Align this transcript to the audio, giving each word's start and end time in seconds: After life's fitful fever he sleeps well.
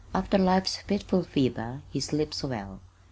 After 0.15 0.39
life's 0.39 0.77
fitful 0.77 1.21
fever 1.21 1.83
he 1.91 1.99
sleeps 1.99 2.43
well. 2.43 2.79